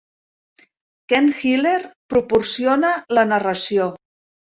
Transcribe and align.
Ken 1.11 1.27
Hiller 1.41 1.73
proporciona 2.13 2.95
la 3.19 3.27
narració. 3.33 3.87